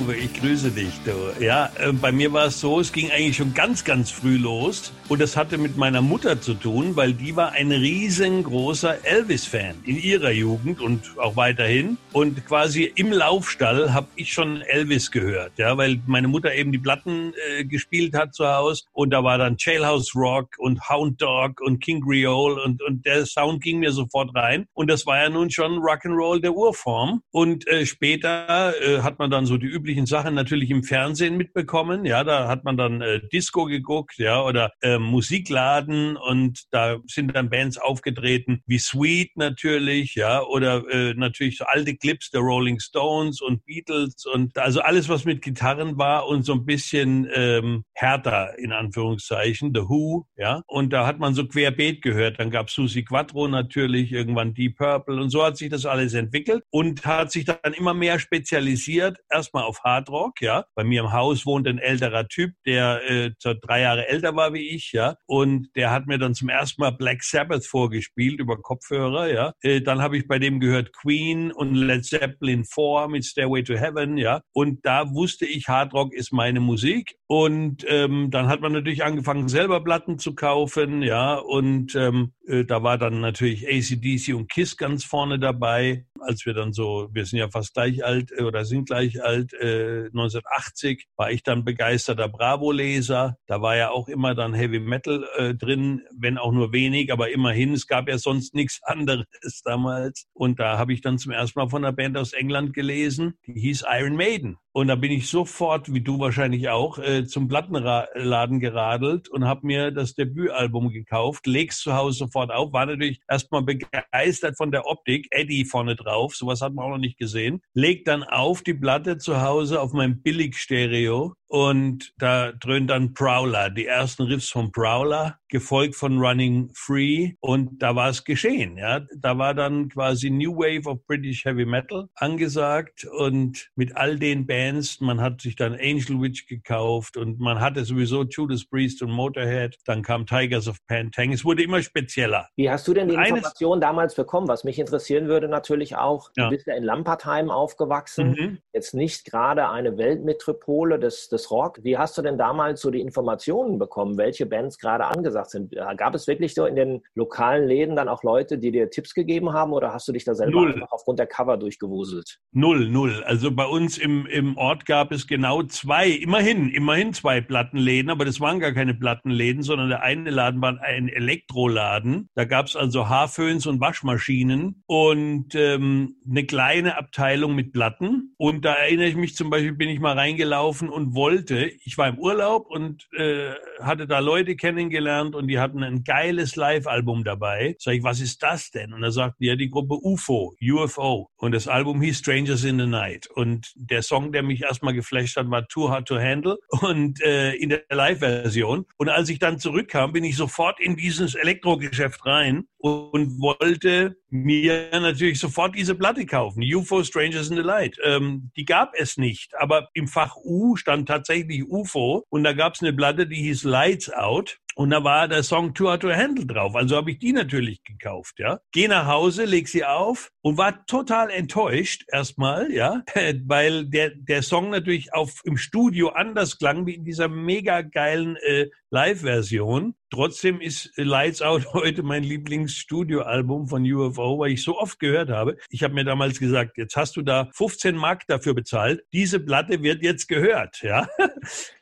Uwe, 0.00 0.16
ich 0.16 0.32
grüße 0.34 0.70
dich. 0.70 0.92
Du. 1.04 1.42
Ja, 1.42 1.69
äh, 1.80 1.92
bei 1.92 2.12
mir 2.12 2.32
war 2.32 2.46
es 2.46 2.60
so, 2.60 2.80
es 2.80 2.92
ging 2.92 3.10
eigentlich 3.10 3.36
schon 3.36 3.54
ganz, 3.54 3.84
ganz 3.84 4.10
früh 4.10 4.36
los. 4.36 4.92
Und 5.08 5.20
das 5.20 5.36
hatte 5.36 5.58
mit 5.58 5.76
meiner 5.76 6.02
Mutter 6.02 6.40
zu 6.40 6.54
tun, 6.54 6.94
weil 6.96 7.12
die 7.12 7.34
war 7.34 7.52
ein 7.52 7.72
riesengroßer 7.72 9.04
Elvis-Fan 9.04 9.76
in 9.84 10.00
ihrer 10.00 10.30
Jugend 10.30 10.80
und 10.80 11.18
auch 11.18 11.36
weiterhin. 11.36 11.98
Und 12.12 12.44
quasi 12.46 12.92
im 12.94 13.12
Laufstall 13.12 13.92
habe 13.92 14.08
ich 14.16 14.32
schon 14.32 14.62
Elvis 14.62 15.10
gehört, 15.10 15.52
ja, 15.56 15.76
weil 15.76 16.00
meine 16.06 16.28
Mutter 16.28 16.54
eben 16.54 16.72
die 16.72 16.78
Platten 16.78 17.32
äh, 17.58 17.64
gespielt 17.64 18.14
hat 18.14 18.34
zu 18.34 18.46
Hause. 18.46 18.84
Und 18.92 19.10
da 19.10 19.24
war 19.24 19.38
dann 19.38 19.56
Jailhouse 19.58 20.14
Rock 20.14 20.50
und 20.58 20.88
Hound 20.88 21.20
Dog 21.20 21.60
und 21.60 21.80
King 21.80 22.02
Creole 22.02 22.62
und, 22.62 22.82
und 22.82 23.04
der 23.06 23.26
Sound 23.26 23.62
ging 23.62 23.80
mir 23.80 23.92
sofort 23.92 24.34
rein. 24.34 24.66
Und 24.74 24.90
das 24.90 25.06
war 25.06 25.22
ja 25.22 25.28
nun 25.28 25.50
schon 25.50 25.78
Rock'n'Roll 25.78 26.40
der 26.40 26.54
Urform. 26.54 27.22
Und 27.30 27.66
äh, 27.66 27.86
später 27.86 28.74
äh, 28.80 29.02
hat 29.02 29.18
man 29.18 29.30
dann 29.30 29.46
so 29.46 29.56
die 29.56 29.66
üblichen 29.66 30.06
Sachen 30.06 30.34
natürlich 30.34 30.70
im 30.70 30.84
Fernsehen 30.84 31.36
mitbekommen. 31.36 31.69
Ja, 32.04 32.24
da 32.24 32.48
hat 32.48 32.64
man 32.64 32.76
dann 32.76 33.02
äh, 33.02 33.20
Disco 33.28 33.66
geguckt, 33.66 34.18
ja, 34.18 34.42
oder 34.42 34.72
äh, 34.80 34.98
Musikladen 34.98 36.16
und 36.16 36.64
da 36.70 36.98
sind 37.06 37.34
dann 37.36 37.50
Bands 37.50 37.76
aufgetreten 37.78 38.62
wie 38.66 38.78
Sweet 38.78 39.36
natürlich, 39.36 40.14
ja, 40.14 40.42
oder 40.42 40.82
äh, 40.90 41.12
natürlich 41.14 41.58
so 41.58 41.64
alte 41.64 41.96
Clips 41.96 42.30
der 42.30 42.40
Rolling 42.40 42.80
Stones 42.80 43.42
und 43.42 43.64
Beatles 43.66 44.24
und 44.32 44.56
also 44.56 44.80
alles, 44.80 45.08
was 45.08 45.24
mit 45.24 45.42
Gitarren 45.42 45.98
war 45.98 46.26
und 46.26 46.44
so 46.44 46.54
ein 46.54 46.64
bisschen 46.64 47.28
ähm, 47.34 47.84
härter 47.92 48.58
in 48.58 48.72
Anführungszeichen, 48.72 49.72
The 49.74 49.82
Who, 49.82 50.26
ja, 50.36 50.62
und 50.66 50.92
da 50.92 51.06
hat 51.06 51.18
man 51.18 51.34
so 51.34 51.46
querbeet 51.46 52.02
gehört. 52.02 52.38
Dann 52.40 52.50
gab 52.50 52.70
Susi 52.70 53.04
Quattro 53.04 53.46
natürlich, 53.46 54.12
irgendwann 54.12 54.54
Deep 54.54 54.78
Purple 54.78 55.20
und 55.20 55.28
so 55.28 55.44
hat 55.44 55.58
sich 55.58 55.68
das 55.68 55.84
alles 55.84 56.14
entwickelt 56.14 56.62
und 56.70 57.04
hat 57.04 57.30
sich 57.30 57.44
dann 57.44 57.74
immer 57.74 57.94
mehr 57.94 58.18
spezialisiert. 58.18 59.18
Erst 59.28 59.50
erstmal 59.50 59.64
auf 59.64 59.82
Hardrock, 59.82 60.40
ja. 60.40 60.64
Bei 60.74 60.84
mir 60.84 61.00
im 61.00 61.12
Haus 61.12 61.44
wohnt 61.44 61.59
ein 61.66 61.78
älterer 61.78 62.28
Typ, 62.28 62.52
der 62.66 63.02
äh, 63.08 63.30
drei 63.40 63.82
Jahre 63.82 64.08
älter 64.08 64.36
war 64.36 64.52
wie 64.52 64.68
ich, 64.68 64.92
ja. 64.92 65.16
Und 65.26 65.68
der 65.76 65.90
hat 65.90 66.06
mir 66.06 66.18
dann 66.18 66.34
zum 66.34 66.48
ersten 66.48 66.82
Mal 66.82 66.90
Black 66.90 67.22
Sabbath 67.22 67.66
vorgespielt 67.66 68.40
über 68.40 68.56
Kopfhörer, 68.56 69.30
ja. 69.32 69.52
Äh, 69.62 69.80
dann 69.80 70.00
habe 70.00 70.16
ich 70.16 70.26
bei 70.26 70.38
dem 70.38 70.60
gehört 70.60 70.92
Queen 70.92 71.52
und 71.52 71.74
Led 71.74 72.04
Zeppelin 72.04 72.64
4 72.64 73.08
mit 73.08 73.24
Stairway 73.24 73.62
to 73.62 73.74
Heaven, 73.74 74.18
ja. 74.18 74.42
Und 74.52 74.84
da 74.84 75.12
wusste 75.12 75.46
ich, 75.46 75.68
Hardrock 75.68 76.12
ist 76.12 76.32
meine 76.32 76.60
Musik. 76.60 77.16
Und 77.26 77.84
ähm, 77.88 78.30
dann 78.30 78.48
hat 78.48 78.60
man 78.60 78.72
natürlich 78.72 79.04
angefangen, 79.04 79.48
selber 79.48 79.82
Platten 79.82 80.18
zu 80.18 80.34
kaufen, 80.34 81.02
ja. 81.02 81.34
Und 81.34 81.94
ähm, 81.94 82.32
äh, 82.46 82.64
da 82.64 82.82
war 82.82 82.98
dann 82.98 83.20
natürlich 83.20 83.68
ACDC 83.68 84.34
und 84.34 84.50
Kiss 84.50 84.76
ganz 84.76 85.04
vorne 85.04 85.38
dabei 85.38 86.06
als 86.22 86.46
wir 86.46 86.54
dann 86.54 86.72
so, 86.72 87.08
wir 87.12 87.24
sind 87.26 87.38
ja 87.38 87.48
fast 87.48 87.74
gleich 87.74 88.04
alt 88.04 88.32
äh, 88.32 88.42
oder 88.42 88.64
sind 88.64 88.86
gleich 88.86 89.22
alt, 89.22 89.52
äh, 89.54 90.06
1980 90.06 91.06
war 91.16 91.30
ich 91.30 91.42
dann 91.42 91.64
begeisterter 91.64 92.28
Bravo-Leser. 92.28 93.36
Da 93.46 93.62
war 93.62 93.76
ja 93.76 93.90
auch 93.90 94.08
immer 94.08 94.34
dann 94.34 94.54
Heavy 94.54 94.80
Metal 94.80 95.26
äh, 95.36 95.54
drin, 95.54 96.02
wenn 96.16 96.38
auch 96.38 96.52
nur 96.52 96.72
wenig, 96.72 97.12
aber 97.12 97.30
immerhin, 97.30 97.72
es 97.72 97.86
gab 97.86 98.08
ja 98.08 98.18
sonst 98.18 98.54
nichts 98.54 98.80
anderes 98.84 99.26
damals. 99.64 100.26
Und 100.32 100.60
da 100.60 100.78
habe 100.78 100.92
ich 100.92 101.00
dann 101.00 101.18
zum 101.18 101.32
ersten 101.32 101.58
Mal 101.58 101.68
von 101.68 101.84
einer 101.84 101.92
Band 101.92 102.16
aus 102.16 102.32
England 102.32 102.74
gelesen, 102.74 103.34
die 103.46 103.60
hieß 103.60 103.84
Iron 103.88 104.16
Maiden. 104.16 104.58
Und 104.72 104.86
da 104.86 104.94
bin 104.94 105.10
ich 105.10 105.28
sofort, 105.28 105.92
wie 105.92 106.00
du 106.00 106.20
wahrscheinlich 106.20 106.68
auch, 106.68 106.98
äh, 106.98 107.26
zum 107.26 107.48
Plattenladen 107.48 108.60
geradelt 108.60 109.28
und 109.28 109.44
habe 109.44 109.66
mir 109.66 109.90
das 109.90 110.14
Debütalbum 110.14 110.90
gekauft, 110.90 111.48
leg's 111.48 111.80
zu 111.80 111.94
Hause 111.94 112.18
sofort 112.18 112.52
auf, 112.52 112.72
war 112.72 112.86
natürlich 112.86 113.20
erstmal 113.28 113.62
begeistert 113.62 114.56
von 114.56 114.70
der 114.70 114.86
Optik, 114.86 115.26
Eddie 115.32 115.64
vorne 115.64 115.96
drauf, 115.96 116.09
sowas 116.34 116.60
hat 116.60 116.74
man 116.74 116.84
auch 116.84 116.90
noch 116.90 116.98
nicht 116.98 117.18
gesehen, 117.18 117.60
leg 117.74 118.04
dann 118.04 118.22
auf 118.22 118.62
die 118.62 118.74
Platte 118.74 119.18
zu 119.18 119.42
Hause 119.42 119.80
auf 119.80 119.92
meinem 119.92 120.22
Billig-Stereo 120.22 121.34
und 121.50 122.12
da 122.16 122.52
dröhnt 122.52 122.90
dann 122.90 123.12
Prowler, 123.12 123.70
die 123.70 123.84
ersten 123.84 124.22
Riffs 124.22 124.50
von 124.50 124.70
Prowler, 124.70 125.40
gefolgt 125.48 125.96
von 125.96 126.18
Running 126.18 126.70
Free. 126.74 127.32
Und 127.40 127.82
da 127.82 127.96
war 127.96 128.08
es 128.08 128.22
geschehen. 128.22 128.78
Ja, 128.78 129.00
da 129.18 129.36
war 129.36 129.52
dann 129.52 129.88
quasi 129.88 130.30
New 130.30 130.54
Wave 130.54 130.88
of 130.88 131.04
British 131.06 131.44
Heavy 131.44 131.66
Metal 131.66 132.08
angesagt 132.14 133.04
und 133.18 133.68
mit 133.74 133.96
all 133.96 134.16
den 134.16 134.46
Bands. 134.46 135.00
Man 135.00 135.20
hat 135.20 135.40
sich 135.40 135.56
dann 135.56 135.72
Angel 135.72 136.20
Witch 136.20 136.46
gekauft 136.46 137.16
und 137.16 137.40
man 137.40 137.58
hatte 137.60 137.84
sowieso 137.84 138.22
Judas 138.22 138.64
Priest 138.64 139.02
und 139.02 139.10
Motorhead. 139.10 139.76
Dann 139.84 140.02
kam 140.02 140.26
Tigers 140.26 140.68
of 140.68 140.76
Pantang. 140.86 141.32
Es 141.32 141.44
wurde 141.44 141.64
immer 141.64 141.82
spezieller. 141.82 142.48
Wie 142.54 142.70
hast 142.70 142.86
du 142.86 142.94
denn 142.94 143.08
die 143.08 143.16
Information 143.16 143.80
damals 143.80 144.14
bekommen? 144.14 144.46
Was 144.46 144.62
mich 144.62 144.78
interessieren 144.78 145.26
würde 145.26 145.48
natürlich 145.48 145.96
auch. 145.96 146.30
Du 146.36 146.42
ja. 146.42 146.48
bist 146.48 146.68
ja 146.68 146.74
in 146.74 146.84
Lampertheim 146.84 147.50
aufgewachsen. 147.50 148.30
Mhm. 148.30 148.58
Jetzt 148.72 148.94
nicht 148.94 149.24
gerade 149.24 149.68
eine 149.68 149.98
Weltmetropole 149.98 151.00
des, 151.00 151.28
des 151.28 151.39
des 151.40 151.50
Rock. 151.50 151.80
Wie 151.82 151.96
hast 151.96 152.16
du 152.18 152.22
denn 152.22 152.38
damals 152.38 152.80
so 152.80 152.90
die 152.90 153.00
Informationen 153.00 153.78
bekommen, 153.78 154.16
welche 154.16 154.46
Bands 154.46 154.78
gerade 154.78 155.04
angesagt 155.06 155.50
sind? 155.50 155.74
Gab 155.96 156.14
es 156.14 156.26
wirklich 156.26 156.54
so 156.54 156.66
in 156.66 156.76
den 156.76 157.02
lokalen 157.14 157.66
Läden 157.66 157.96
dann 157.96 158.08
auch 158.08 158.22
Leute, 158.22 158.58
die 158.58 158.70
dir 158.70 158.90
Tipps 158.90 159.14
gegeben 159.14 159.52
haben 159.52 159.72
oder 159.72 159.92
hast 159.92 160.06
du 160.08 160.12
dich 160.12 160.24
da 160.24 160.34
selber 160.34 160.62
null. 160.62 160.86
aufgrund 160.90 161.18
der 161.18 161.26
Cover 161.26 161.56
durchgewuselt? 161.56 162.38
Null, 162.52 162.88
null. 162.88 163.22
Also 163.24 163.50
bei 163.50 163.66
uns 163.66 163.98
im, 163.98 164.26
im 164.26 164.56
Ort 164.56 164.86
gab 164.86 165.12
es 165.12 165.26
genau 165.26 165.62
zwei, 165.62 166.08
immerhin, 166.08 166.70
immerhin 166.70 167.12
zwei 167.12 167.40
Plattenläden, 167.40 168.10
aber 168.10 168.24
das 168.24 168.40
waren 168.40 168.60
gar 168.60 168.72
keine 168.72 168.94
Plattenläden, 168.94 169.62
sondern 169.62 169.88
der 169.88 170.02
eine 170.02 170.30
Laden 170.30 170.60
war 170.60 170.80
ein 170.80 171.08
Elektroladen. 171.08 172.28
Da 172.34 172.44
gab 172.44 172.66
es 172.66 172.76
also 172.76 173.08
Haarföhns 173.08 173.66
und 173.66 173.80
Waschmaschinen 173.80 174.82
und 174.86 175.54
ähm, 175.54 176.16
eine 176.28 176.44
kleine 176.44 176.96
Abteilung 176.96 177.54
mit 177.54 177.72
Platten. 177.72 178.34
Und 178.36 178.64
da 178.64 178.74
erinnere 178.74 179.08
ich 179.08 179.16
mich 179.16 179.34
zum 179.34 179.50
Beispiel, 179.50 179.72
bin 179.72 179.88
ich 179.88 180.00
mal 180.00 180.16
reingelaufen 180.16 180.88
und 180.88 181.14
wollte 181.14 181.29
wollte, 181.30 181.70
ich 181.84 181.96
war 181.96 182.08
im 182.08 182.18
Urlaub 182.18 182.66
und 182.68 183.06
äh, 183.12 183.52
hatte 183.80 184.08
da 184.08 184.18
Leute 184.18 184.56
kennengelernt 184.56 185.36
und 185.36 185.46
die 185.46 185.60
hatten 185.60 185.84
ein 185.84 186.02
geiles 186.02 186.56
Live-Album 186.56 187.22
dabei. 187.22 187.76
Sag 187.78 187.94
ich, 187.94 188.02
was 188.02 188.20
ist 188.20 188.42
das 188.42 188.72
denn? 188.72 188.92
Und 188.92 189.02
da 189.02 189.12
sagten 189.12 189.44
ja 189.44 189.54
die 189.54 189.70
Gruppe 189.70 189.94
UFO, 189.94 190.56
UFO. 190.60 191.30
Und 191.36 191.52
das 191.52 191.68
Album 191.68 192.02
hieß 192.02 192.18
Strangers 192.18 192.64
in 192.64 192.80
the 192.80 192.86
Night. 192.86 193.28
Und 193.28 193.72
der 193.76 194.02
Song, 194.02 194.32
der 194.32 194.42
mich 194.42 194.62
erstmal 194.62 194.92
geflasht 194.92 195.36
hat, 195.36 195.48
war 195.50 195.68
Too 195.68 195.88
Hard 195.88 196.08
to 196.08 196.18
Handle 196.18 196.58
und 196.80 197.22
äh, 197.22 197.52
in 197.52 197.68
der 197.68 197.84
Live-Version. 197.90 198.86
Und 198.96 199.08
als 199.08 199.28
ich 199.28 199.38
dann 199.38 199.60
zurückkam, 199.60 200.12
bin 200.12 200.24
ich 200.24 200.36
sofort 200.36 200.80
in 200.80 200.96
dieses 200.96 201.36
Elektrogeschäft 201.36 202.26
rein 202.26 202.64
und 202.78 203.40
wollte 203.40 204.16
mir 204.30 204.88
natürlich 204.92 205.38
sofort 205.38 205.76
diese 205.76 205.94
Platte 205.94 206.26
kaufen. 206.26 206.62
UFO 206.62 207.04
Strangers 207.04 207.50
in 207.50 207.56
the 207.56 207.62
Light. 207.62 207.98
Ähm, 208.02 208.50
die 208.56 208.64
gab 208.64 208.94
es 208.94 209.16
nicht, 209.16 209.54
aber 209.58 209.90
im 209.92 210.08
Fach 210.08 210.36
U 210.36 210.76
stand 210.76 211.06
tatsächlich 211.06 211.19
UFO 211.62 212.24
und 212.30 212.44
da 212.44 212.52
gab 212.52 212.74
es 212.74 212.82
eine 212.82 212.92
Platte, 212.92 213.26
die 213.26 213.42
hieß 213.42 213.64
Lights 213.64 214.12
Out. 214.12 214.58
Und 214.80 214.88
da 214.88 215.04
war 215.04 215.28
der 215.28 215.42
Song 215.42 215.74
Two 215.74 215.90
Hard 215.90 216.00
to 216.00 216.08
Handle 216.10 216.46
drauf. 216.46 216.74
Also 216.74 216.96
habe 216.96 217.10
ich 217.10 217.18
die 217.18 217.34
natürlich 217.34 217.84
gekauft, 217.84 218.38
ja. 218.38 218.60
Geh 218.72 218.88
nach 218.88 219.06
Hause, 219.06 219.44
leg 219.44 219.68
sie 219.68 219.84
auf 219.84 220.30
und 220.40 220.56
war 220.56 220.86
total 220.86 221.28
enttäuscht 221.28 222.04
erstmal, 222.10 222.72
ja, 222.72 223.02
weil 223.44 223.84
der, 223.84 224.12
der 224.14 224.40
Song 224.40 224.70
natürlich 224.70 225.12
auf, 225.12 225.42
im 225.44 225.58
Studio 225.58 226.08
anders 226.08 226.56
klang 226.56 226.86
wie 226.86 226.94
in 226.94 227.04
dieser 227.04 227.28
mega 227.28 227.82
geilen 227.82 228.36
äh, 228.36 228.70
Live-Version. 228.90 229.94
Trotzdem 230.12 230.60
ist 230.60 230.90
Lights 230.96 231.40
Out 231.42 231.66
heute 231.74 232.02
mein 232.02 232.24
Lieblingsstudioalbum 232.24 233.68
von 233.68 233.84
UFO, 233.84 234.38
weil 234.38 234.52
ich 234.52 234.64
so 234.64 234.78
oft 234.78 234.98
gehört 234.98 235.30
habe. 235.30 235.56
Ich 235.70 235.84
habe 235.84 235.94
mir 235.94 236.04
damals 236.04 236.40
gesagt, 236.40 236.76
jetzt 236.76 236.96
hast 236.96 237.16
du 237.16 237.22
da 237.22 237.48
15 237.54 237.94
Mark 237.94 238.26
dafür 238.26 238.54
bezahlt. 238.54 239.04
Diese 239.12 239.38
Platte 239.38 239.82
wird 239.82 240.02
jetzt 240.02 240.26
gehört, 240.26 240.82
ja. 240.82 241.08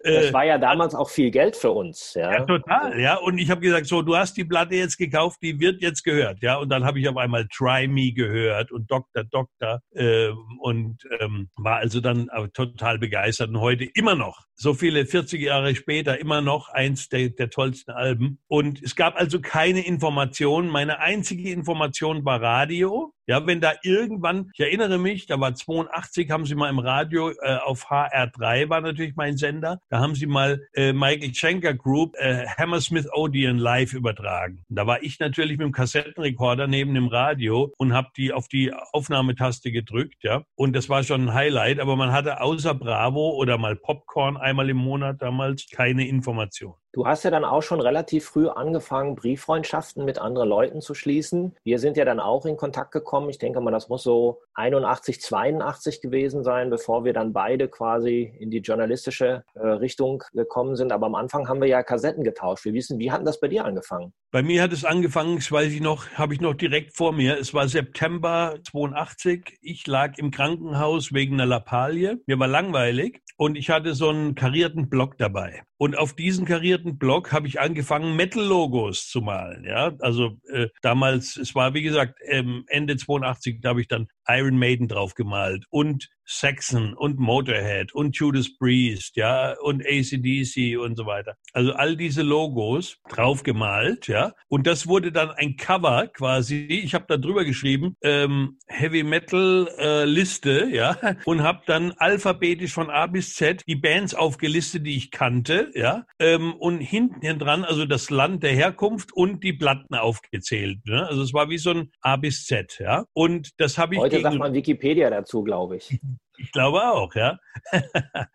Das 0.00 0.26
äh, 0.26 0.32
war 0.32 0.44
ja 0.44 0.58
damals 0.58 0.94
auch 0.94 1.10
viel 1.10 1.30
Geld 1.30 1.56
für 1.56 1.72
uns, 1.72 2.14
ja. 2.14 2.32
ja 2.32 2.44
total, 2.46 2.87
ja. 2.98 3.16
Und 3.16 3.38
ich 3.38 3.50
habe 3.50 3.60
gesagt, 3.60 3.86
so, 3.86 4.02
du 4.02 4.16
hast 4.16 4.36
die 4.36 4.44
Platte 4.44 4.74
jetzt 4.74 4.96
gekauft, 4.96 5.38
die 5.42 5.58
wird 5.60 5.82
jetzt 5.82 6.02
gehört, 6.02 6.42
ja. 6.42 6.56
Und 6.56 6.70
dann 6.70 6.84
habe 6.84 7.00
ich 7.00 7.08
auf 7.08 7.16
einmal 7.16 7.46
Try 7.48 7.88
Me 7.88 8.12
gehört 8.12 8.72
und 8.72 8.90
Dr. 8.90 9.24
Doctor 9.24 9.80
äh, 9.94 10.28
und 10.60 11.02
ähm, 11.20 11.48
war 11.56 11.76
also 11.76 12.00
dann 12.00 12.28
total 12.54 12.98
begeistert 12.98 13.50
und 13.50 13.60
heute 13.60 13.84
immer 13.84 14.14
noch, 14.14 14.47
so 14.58 14.74
viele 14.74 15.06
40 15.06 15.40
Jahre 15.40 15.74
später, 15.74 16.18
immer 16.18 16.40
noch 16.40 16.68
eins 16.68 17.08
der, 17.08 17.30
der 17.30 17.48
tollsten 17.48 17.92
Alben. 17.92 18.40
Und 18.48 18.82
es 18.82 18.96
gab 18.96 19.16
also 19.16 19.40
keine 19.40 19.86
Informationen. 19.86 20.68
Meine 20.68 20.98
einzige 20.98 21.52
Information 21.52 22.24
war 22.24 22.42
Radio. 22.42 23.14
Ja, 23.28 23.46
wenn 23.46 23.60
da 23.60 23.74
irgendwann, 23.82 24.50
ich 24.54 24.60
erinnere 24.60 24.96
mich, 24.96 25.26
da 25.26 25.38
war 25.38 25.54
82, 25.54 26.30
haben 26.30 26.46
sie 26.46 26.54
mal 26.54 26.70
im 26.70 26.78
Radio 26.78 27.30
äh, 27.30 27.58
auf 27.58 27.90
HR3 27.90 28.70
war 28.70 28.80
natürlich 28.80 29.16
mein 29.16 29.36
Sender, 29.36 29.80
da 29.90 29.98
haben 29.98 30.14
sie 30.14 30.24
mal 30.24 30.62
äh, 30.72 30.94
Michael 30.94 31.34
Schenker 31.34 31.74
Group 31.74 32.14
äh, 32.16 32.46
Hammersmith 32.46 33.06
Odeon 33.12 33.58
live 33.58 33.92
übertragen. 33.92 34.64
Da 34.70 34.86
war 34.86 35.02
ich 35.02 35.20
natürlich 35.20 35.58
mit 35.58 35.66
dem 35.66 35.72
Kassettenrekorder 35.72 36.68
neben 36.68 36.94
dem 36.94 37.08
Radio 37.08 37.70
und 37.76 37.92
habe 37.92 38.08
die 38.16 38.32
auf 38.32 38.48
die 38.48 38.72
Aufnahmetaste 38.72 39.72
gedrückt, 39.72 40.16
ja. 40.22 40.44
Und 40.54 40.74
das 40.74 40.88
war 40.88 41.04
schon 41.04 41.28
ein 41.28 41.34
Highlight, 41.34 41.80
aber 41.80 41.96
man 41.96 42.12
hatte 42.12 42.40
außer 42.40 42.72
Bravo 42.72 43.32
oder 43.32 43.58
mal 43.58 43.76
Popcorn 43.76 44.38
einmal 44.48 44.68
im 44.70 44.78
Monat 44.78 45.20
damals 45.22 45.66
keine 45.70 46.06
Information. 46.08 46.74
Du 46.98 47.06
hast 47.06 47.22
ja 47.22 47.30
dann 47.30 47.44
auch 47.44 47.62
schon 47.62 47.80
relativ 47.80 48.24
früh 48.24 48.48
angefangen, 48.48 49.14
Brieffreundschaften 49.14 50.04
mit 50.04 50.18
anderen 50.18 50.48
Leuten 50.48 50.80
zu 50.80 50.94
schließen. 50.94 51.54
Wir 51.62 51.78
sind 51.78 51.96
ja 51.96 52.04
dann 52.04 52.18
auch 52.18 52.44
in 52.44 52.56
Kontakt 52.56 52.90
gekommen. 52.90 53.30
Ich 53.30 53.38
denke 53.38 53.60
mal, 53.60 53.70
das 53.70 53.88
muss 53.88 54.02
so 54.02 54.40
81, 54.54 55.20
82 55.20 56.00
gewesen 56.00 56.42
sein, 56.42 56.70
bevor 56.70 57.04
wir 57.04 57.12
dann 57.12 57.32
beide 57.32 57.68
quasi 57.68 58.34
in 58.40 58.50
die 58.50 58.58
journalistische 58.58 59.44
äh, 59.54 59.64
Richtung 59.64 60.24
gekommen 60.32 60.74
sind. 60.74 60.90
Aber 60.90 61.06
am 61.06 61.14
Anfang 61.14 61.48
haben 61.48 61.60
wir 61.60 61.68
ja 61.68 61.84
Kassetten 61.84 62.24
getauscht. 62.24 62.64
Wir 62.64 62.74
wissen, 62.74 62.98
wie 62.98 63.12
hat 63.12 63.24
das 63.24 63.38
bei 63.38 63.46
dir 63.46 63.64
angefangen? 63.64 64.12
Bei 64.32 64.42
mir 64.42 64.60
hat 64.60 64.72
es 64.72 64.84
angefangen, 64.84 65.36
das 65.36 65.52
weiß 65.52 65.72
ich 65.72 65.80
noch, 65.80 66.08
habe 66.14 66.34
ich 66.34 66.40
noch 66.40 66.54
direkt 66.54 66.96
vor 66.96 67.12
mir. 67.12 67.38
Es 67.38 67.54
war 67.54 67.68
September 67.68 68.58
82. 68.68 69.56
Ich 69.60 69.86
lag 69.86 70.18
im 70.18 70.32
Krankenhaus 70.32 71.12
wegen 71.12 71.34
einer 71.34 71.46
Lappalie. 71.46 72.18
Mir 72.26 72.40
war 72.40 72.48
langweilig 72.48 73.22
und 73.36 73.56
ich 73.56 73.70
hatte 73.70 73.94
so 73.94 74.08
einen 74.08 74.34
karierten 74.34 74.90
Block 74.90 75.16
dabei. 75.16 75.62
Und 75.78 75.96
auf 75.96 76.12
diesen 76.12 76.44
karierten 76.44 76.98
Block 76.98 77.32
habe 77.32 77.46
ich 77.46 77.60
angefangen, 77.60 78.16
Metal-Logos 78.16 79.08
zu 79.08 79.20
malen. 79.20 79.64
Ja, 79.64 79.92
also 80.00 80.36
äh, 80.52 80.68
damals, 80.82 81.36
es 81.36 81.54
war 81.54 81.72
wie 81.72 81.82
gesagt 81.82 82.18
ähm, 82.26 82.64
Ende 82.66 82.96
82, 82.96 83.60
da 83.60 83.70
habe 83.70 83.80
ich 83.80 83.86
dann 83.86 84.08
Iron 84.28 84.58
Maiden 84.58 84.88
drauf 84.88 85.14
gemalt 85.14 85.64
und 85.70 86.08
Saxon 86.30 86.92
und 86.92 87.18
Motorhead 87.18 87.94
und 87.94 88.16
Judas 88.16 88.54
Priest, 88.58 89.16
ja, 89.16 89.56
und 89.62 89.82
ACDC 89.84 90.78
und 90.78 90.96
so 90.96 91.06
weiter. 91.06 91.36
Also 91.54 91.72
all 91.72 91.96
diese 91.96 92.22
Logos 92.22 92.98
draufgemalt, 93.08 94.08
ja. 94.08 94.34
Und 94.48 94.66
das 94.66 94.86
wurde 94.86 95.10
dann 95.10 95.30
ein 95.30 95.56
Cover 95.56 96.06
quasi. 96.08 96.66
Ich 96.66 96.94
habe 96.94 97.06
da 97.08 97.16
drüber 97.16 97.46
geschrieben, 97.46 97.96
ähm, 98.02 98.58
Heavy 98.66 99.04
Metal 99.04 99.68
äh, 99.78 100.04
Liste, 100.04 100.68
ja, 100.70 100.98
und 101.24 101.42
habe 101.42 101.62
dann 101.66 101.92
alphabetisch 101.92 102.72
von 102.72 102.90
A 102.90 103.06
bis 103.06 103.34
Z 103.34 103.62
die 103.66 103.76
Bands 103.76 104.14
aufgelistet, 104.14 104.86
die 104.86 104.96
ich 104.96 105.10
kannte, 105.10 105.70
ja, 105.74 106.04
ähm, 106.18 106.52
und 106.54 106.80
hinten 106.80 107.38
dran 107.38 107.64
also 107.64 107.86
das 107.86 108.10
Land 108.10 108.42
der 108.42 108.52
Herkunft 108.52 109.14
und 109.14 109.42
die 109.42 109.54
Platten 109.54 109.94
aufgezählt. 109.94 110.84
Ne? 110.84 111.06
Also 111.06 111.22
es 111.22 111.32
war 111.32 111.48
wie 111.48 111.58
so 111.58 111.70
ein 111.70 111.90
A 112.02 112.16
bis 112.16 112.44
Z, 112.44 112.78
ja. 112.80 113.06
Und 113.14 113.50
das 113.56 113.78
habe 113.78 113.94
ich. 113.94 114.00
Sagt 114.22 114.38
man 114.38 114.52
Wikipedia 114.54 115.10
dazu, 115.10 115.42
glaube 115.42 115.76
ich. 115.76 116.00
Ich 116.38 116.52
glaube 116.52 116.82
auch, 116.82 117.14
ja. 117.14 117.38